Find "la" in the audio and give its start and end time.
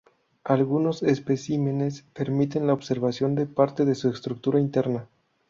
2.65-2.73